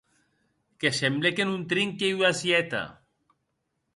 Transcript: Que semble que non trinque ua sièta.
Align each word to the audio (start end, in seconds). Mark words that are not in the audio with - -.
Que 0.79 0.91
semble 1.01 1.29
que 1.35 1.47
non 1.49 1.61
trinque 1.71 2.15
ua 2.19 2.31
sièta. 2.39 2.83